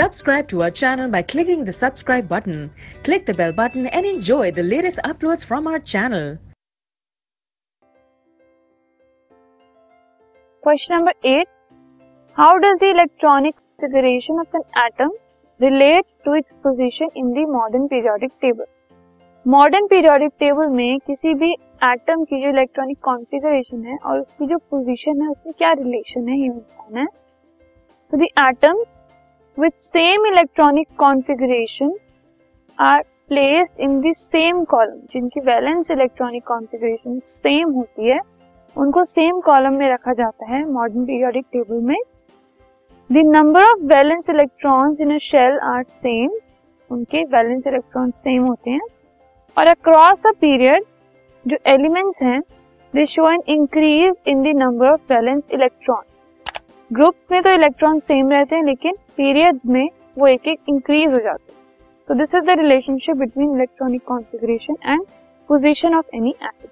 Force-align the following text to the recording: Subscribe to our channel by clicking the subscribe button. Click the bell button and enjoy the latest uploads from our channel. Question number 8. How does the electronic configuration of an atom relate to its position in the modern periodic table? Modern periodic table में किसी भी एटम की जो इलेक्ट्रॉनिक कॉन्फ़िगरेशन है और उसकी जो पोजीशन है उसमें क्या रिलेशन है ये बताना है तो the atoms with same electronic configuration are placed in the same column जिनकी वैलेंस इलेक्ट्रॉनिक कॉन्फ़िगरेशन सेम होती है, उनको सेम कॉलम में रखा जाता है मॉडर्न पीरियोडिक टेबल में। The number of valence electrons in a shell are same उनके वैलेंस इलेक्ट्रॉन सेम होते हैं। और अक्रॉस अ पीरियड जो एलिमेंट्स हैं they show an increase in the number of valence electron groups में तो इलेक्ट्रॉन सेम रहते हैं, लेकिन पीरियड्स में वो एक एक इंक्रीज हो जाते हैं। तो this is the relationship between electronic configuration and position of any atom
Subscribe 0.00 0.48
to 0.48 0.62
our 0.62 0.70
channel 0.70 1.10
by 1.10 1.20
clicking 1.20 1.64
the 1.64 1.72
subscribe 1.74 2.26
button. 2.26 2.70
Click 3.04 3.26
the 3.26 3.34
bell 3.34 3.52
button 3.52 3.86
and 3.88 4.06
enjoy 4.06 4.50
the 4.50 4.62
latest 4.62 4.98
uploads 5.04 5.44
from 5.44 5.66
our 5.66 5.78
channel. 5.78 6.38
Question 10.62 10.96
number 10.96 11.12
8. 11.22 11.46
How 12.36 12.52
does 12.58 12.78
the 12.80 12.88
electronic 12.92 13.56
configuration 13.56 14.38
of 14.38 14.46
an 14.54 14.62
atom 14.74 15.10
relate 15.60 16.06
to 16.24 16.32
its 16.32 16.48
position 16.62 17.10
in 17.14 17.34
the 17.34 17.44
modern 17.58 17.86
periodic 17.88 18.32
table? 18.40 18.70
Modern 19.46 19.86
periodic 19.90 20.32
table 20.40 20.66
में 20.78 20.98
किसी 21.06 21.34
भी 21.34 21.52
एटम 21.84 22.24
की 22.24 22.40
जो 22.42 22.48
इलेक्ट्रॉनिक 22.48 22.98
कॉन्फ़िगरेशन 23.04 23.84
है 23.84 23.96
और 23.98 24.18
उसकी 24.20 24.46
जो 24.46 24.58
पोजीशन 24.70 25.22
है 25.22 25.28
उसमें 25.30 25.54
क्या 25.58 25.72
रिलेशन 25.84 26.28
है 26.28 26.40
ये 26.40 26.48
बताना 26.48 27.00
है 27.00 27.06
तो 28.12 28.18
the 28.18 28.28
atoms 28.48 28.98
with 29.60 29.70
same 29.84 30.26
electronic 30.26 30.86
configuration 30.98 31.92
are 32.78 33.00
placed 33.28 33.80
in 33.80 34.00
the 34.00 34.12
same 34.16 34.62
column 34.64 35.00
जिनकी 35.12 35.40
वैलेंस 35.40 35.90
इलेक्ट्रॉनिक 35.90 36.44
कॉन्फ़िगरेशन 36.46 37.18
सेम 37.24 37.72
होती 37.72 38.08
है, 38.08 38.18
उनको 38.76 39.04
सेम 39.04 39.40
कॉलम 39.40 39.74
में 39.78 39.86
रखा 39.88 40.12
जाता 40.12 40.46
है 40.46 40.64
मॉडर्न 40.66 41.04
पीरियोडिक 41.04 41.44
टेबल 41.52 41.80
में। 41.82 41.96
The 43.10 43.26
number 43.26 43.64
of 43.64 43.84
valence 43.86 44.30
electrons 44.30 45.00
in 45.00 45.14
a 45.14 45.18
shell 45.22 45.58
are 45.64 45.82
same 45.82 46.38
उनके 46.90 47.24
वैलेंस 47.26 47.66
इलेक्ट्रॉन 47.66 48.10
सेम 48.10 48.46
होते 48.46 48.70
हैं। 48.70 48.86
और 49.56 49.66
अक्रॉस 49.68 50.26
अ 50.26 50.32
पीरियड 50.40 50.84
जो 51.46 51.56
एलिमेंट्स 51.68 52.22
हैं 52.22 52.40
they 52.94 53.06
show 53.06 53.30
an 53.30 53.42
increase 53.48 54.14
in 54.26 54.42
the 54.42 54.56
number 54.58 54.92
of 54.92 55.12
valence 55.12 55.42
electron 55.52 56.02
groups 56.90 57.26
में 57.32 57.42
तो 57.42 57.50
इलेक्ट्रॉन 57.50 57.98
सेम 57.98 58.30
रहते 58.30 58.56
हैं, 58.56 58.64
लेकिन 58.64 58.94
पीरियड्स 59.16 59.66
में 59.66 59.88
वो 60.18 60.26
एक 60.26 60.48
एक 60.48 60.58
इंक्रीज 60.68 61.12
हो 61.12 61.18
जाते 61.18 61.52
हैं। 61.52 61.58
तो 62.08 62.14
this 62.14 62.34
is 62.34 62.44
the 62.44 62.58
relationship 62.58 63.16
between 63.16 63.54
electronic 63.56 64.02
configuration 64.06 64.76
and 64.86 65.04
position 65.48 65.94
of 65.94 66.16
any 66.16 66.30
atom 66.30 66.68